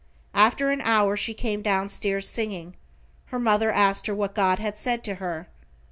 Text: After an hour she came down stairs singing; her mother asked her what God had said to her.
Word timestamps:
After 0.33 0.71
an 0.71 0.81
hour 0.81 1.15
she 1.15 1.35
came 1.35 1.61
down 1.61 1.87
stairs 1.87 2.27
singing; 2.27 2.73
her 3.27 3.37
mother 3.37 3.71
asked 3.71 4.07
her 4.07 4.15
what 4.15 4.33
God 4.33 4.57
had 4.57 4.75
said 4.75 5.03
to 5.03 5.15
her. 5.21 5.47